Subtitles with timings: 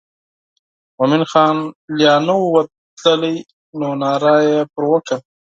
[0.97, 1.55] مومن خان
[1.99, 2.55] لا نه و
[2.99, 3.35] تللی
[3.79, 5.17] نو ناره یې پر وکړه.